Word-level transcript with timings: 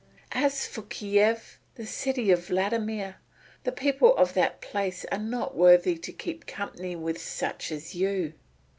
As 0.31 0.65
for 0.65 0.81
Kiev, 0.81 1.59
the 1.75 1.85
city 1.85 2.31
of 2.31 2.47
Vladimir, 2.47 3.17
the 3.65 3.71
people 3.71 4.17
of 4.17 4.33
that 4.33 4.59
place 4.59 5.05
are 5.11 5.19
not 5.19 5.55
worthy 5.55 5.95
to 5.95 6.11
keep 6.11 6.47
company 6.47 6.95
with 6.95 7.21
such 7.21 7.71
as 7.71 7.93
you. 7.93 8.33